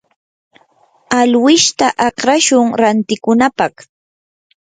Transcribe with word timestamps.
alwishta 1.19 1.87
akrashun 2.07 2.67
rantikunapaq. 2.79 3.73